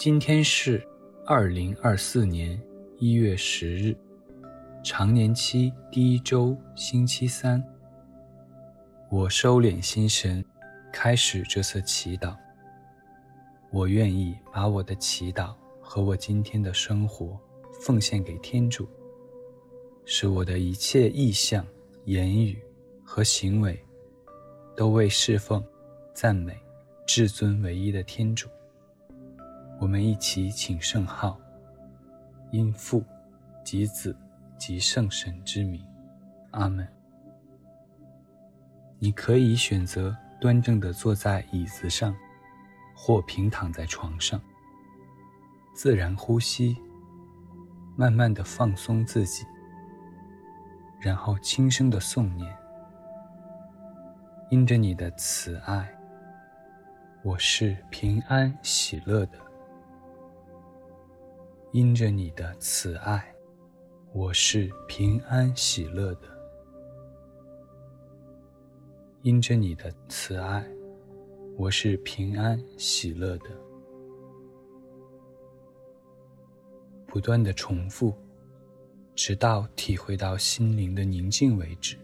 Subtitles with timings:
[0.00, 0.82] 今天是
[1.26, 2.58] 二零二四年
[2.96, 3.94] 一月十日，
[4.82, 7.62] 常年期第一周星期三。
[9.10, 10.42] 我收敛心神，
[10.90, 12.34] 开始这次祈祷。
[13.70, 17.38] 我愿意把我的祈祷和我今天的生活
[17.82, 18.88] 奉献给天主，
[20.06, 21.62] 使我的一切意向、
[22.06, 22.58] 言语
[23.04, 23.78] 和行为
[24.74, 25.62] 都为侍奉、
[26.14, 26.58] 赞美
[27.06, 28.48] 至尊唯一的天主。
[29.80, 31.40] 我们一起请圣号，
[32.50, 33.02] 因父
[33.64, 34.14] 及子
[34.58, 35.82] 及圣神之名，
[36.50, 36.86] 阿门。
[38.98, 42.14] 你可以选择端正地坐在椅子上，
[42.94, 44.38] 或平躺在床上，
[45.74, 46.76] 自然呼吸，
[47.96, 49.46] 慢慢地放松自己，
[51.00, 52.54] 然后轻声地诵念：
[54.50, 55.90] 因着你的慈爱，
[57.22, 59.49] 我是平安喜乐的。
[61.72, 63.32] 因着你的慈爱，
[64.12, 66.22] 我是平安喜乐的。
[69.22, 70.68] 因着你的慈爱，
[71.56, 73.50] 我是平安喜乐的。
[77.06, 78.12] 不断的重复，
[79.14, 81.96] 直到体会到心灵的宁静为止。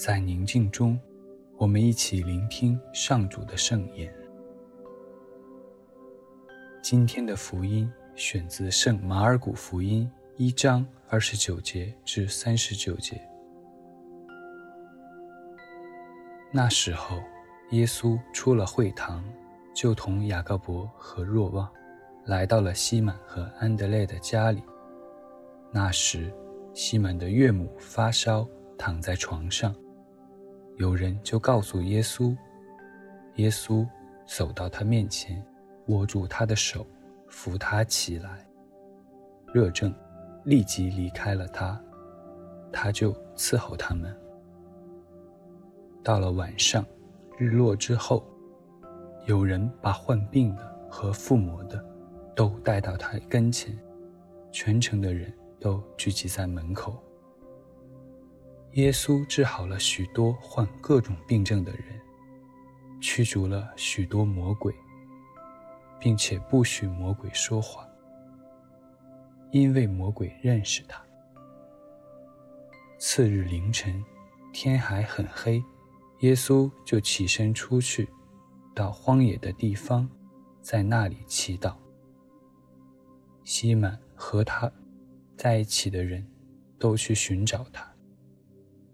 [0.00, 0.98] 在宁静中，
[1.58, 4.10] 我们一起聆听上主的圣言。
[6.80, 13.20] 今天的福音选自圣马尔谷福音一章二十九节至三十九节。
[16.50, 17.22] 那时候，
[17.72, 19.22] 耶稣出了会堂，
[19.74, 21.70] 就同雅各伯和若望
[22.24, 24.62] 来到了西满和安德烈的家里。
[25.70, 26.32] 那时，
[26.72, 29.76] 西满的岳母发烧，躺在床上。
[30.80, 32.34] 有人就告诉耶稣，
[33.34, 33.86] 耶稣
[34.24, 35.44] 走到他面前，
[35.88, 36.86] 握住他的手，
[37.28, 38.48] 扶他起来。
[39.52, 39.94] 热症
[40.42, 41.78] 立即离开了他，
[42.72, 44.10] 他就伺候他们。
[46.02, 46.82] 到了晚上，
[47.36, 48.26] 日落之后，
[49.26, 51.84] 有人把患病的和附魔的
[52.34, 53.78] 都带到他跟前，
[54.50, 55.30] 全城的人
[55.60, 56.98] 都聚集在门口。
[58.74, 62.00] 耶稣治好了许多患各种病症的人，
[63.00, 64.72] 驱逐了许多魔鬼，
[65.98, 67.84] 并且不许魔鬼说话，
[69.50, 71.02] 因为魔鬼认识他。
[72.96, 74.04] 次日凌晨，
[74.52, 75.60] 天还很黑，
[76.20, 78.08] 耶稣就起身出去，
[78.72, 80.08] 到荒野的地方，
[80.62, 81.74] 在那里祈祷。
[83.42, 84.70] 西满和他
[85.36, 86.24] 在一起的人
[86.78, 87.90] 都去寻找他。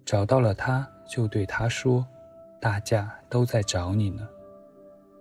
[0.06, 2.06] 找到了他，就对他说
[2.62, 4.26] ：“大家都在找你呢。”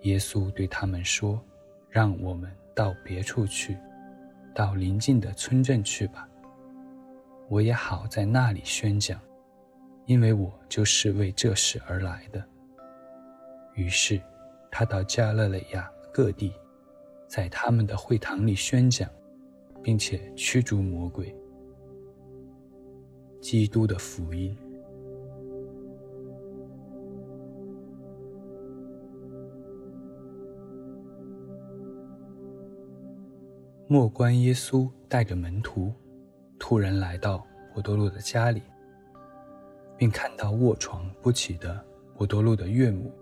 [0.03, 1.43] 耶稣对他们说
[1.89, 3.75] ：“让我们到别处去，
[4.53, 6.29] 到邻近的村镇去吧。
[7.49, 9.19] 我也好在那里宣讲，
[10.05, 12.45] 因为我就是为这事而来的。”
[13.73, 14.21] 于是，
[14.69, 16.53] 他到加勒里亚各地，
[17.27, 19.09] 在他们的会堂里宣讲，
[19.81, 21.35] 并且驱逐魔鬼。
[23.41, 24.55] 基督的福音。
[33.87, 35.93] 莫关耶稣带着门徒，
[36.57, 38.63] 突然来到伯多禄的家里，
[39.95, 41.85] 并看到卧床不起的
[42.17, 43.13] 伯多禄的岳母。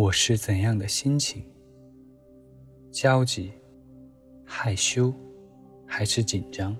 [0.00, 1.44] 我是怎样的心情？
[2.90, 3.52] 焦急、
[4.46, 5.12] 害羞，
[5.86, 6.74] 还是紧张？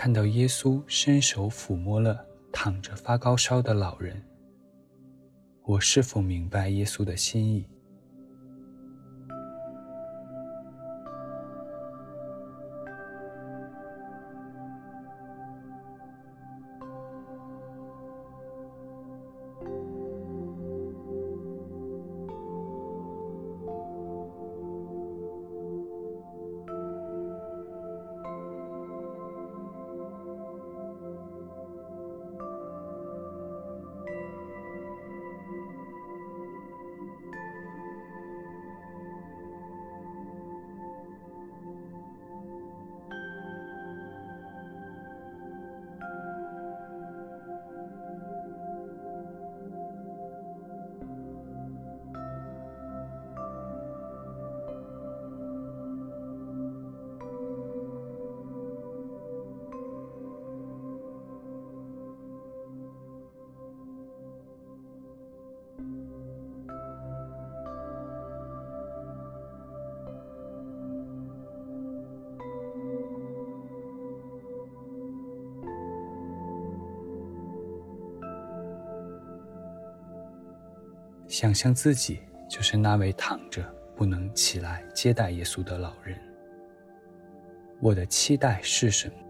[0.00, 4.22] 看到耶稣伸手抚摸了躺着发高烧的老人，
[5.64, 7.68] 我是否明白耶稣的心意？
[81.28, 83.62] 想象自己就是那位躺着
[83.94, 86.18] 不能起来接待耶稣的老人。
[87.80, 89.27] 我的期待是什么？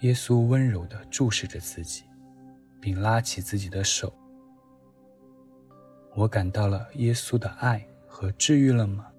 [0.00, 2.04] 耶稣温柔地注视着自己，
[2.80, 4.12] 并拉起自己的手。
[6.14, 9.09] 我感到了耶稣的爱和治愈了吗？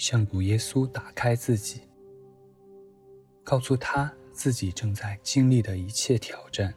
[0.00, 1.82] 向主耶稣打开自己，
[3.44, 6.74] 告诉他自己正在经历的一切挑战。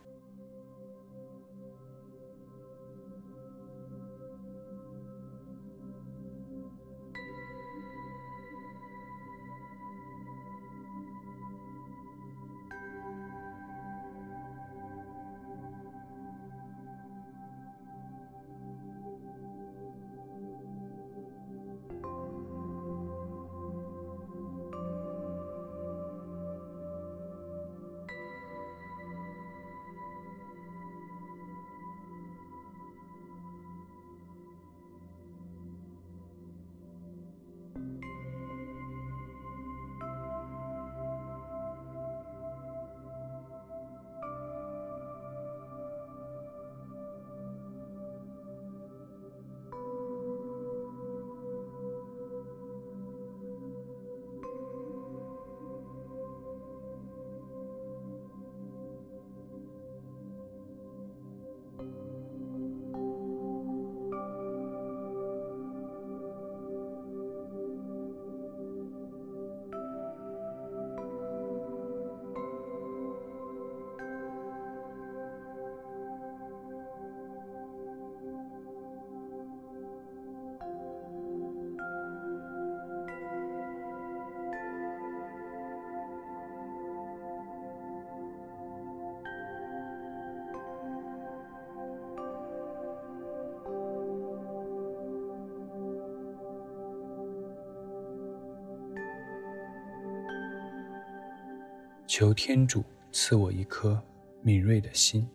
[102.16, 104.00] 求天主赐我一颗
[104.44, 105.28] 敏锐的心，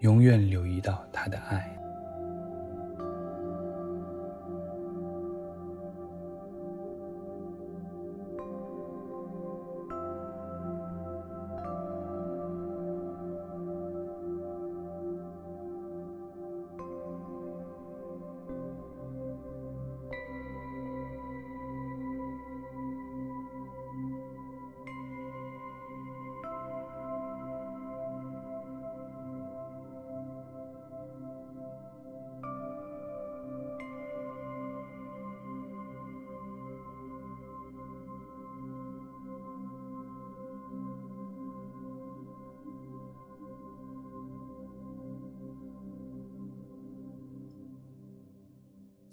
[0.00, 1.79] 永远留意到他的爱。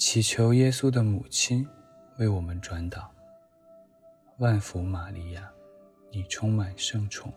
[0.09, 1.67] 祈求耶稣的母亲
[2.17, 3.09] 为我们转祷。
[4.37, 5.51] 万福玛利亚，
[6.09, 7.29] 你充满圣宠，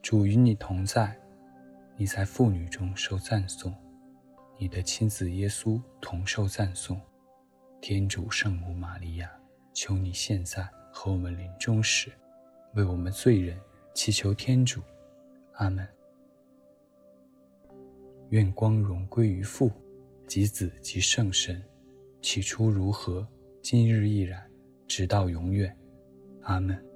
[0.00, 1.14] 主与你同在，
[1.98, 3.74] 你在妇女中受赞颂，
[4.56, 6.98] 你的亲子耶稣同受赞颂。
[7.82, 9.30] 天主圣母玛利亚，
[9.74, 12.10] 求你现在和我们临终时，
[12.72, 13.60] 为我们罪人
[13.92, 14.80] 祈求天主。
[15.56, 15.86] 阿门。
[18.30, 19.70] 愿光荣归于父
[20.26, 21.62] 及子及圣神。
[22.22, 23.26] 起初如何，
[23.60, 24.40] 今日亦然，
[24.86, 25.76] 直到永远，
[26.42, 26.91] 阿门。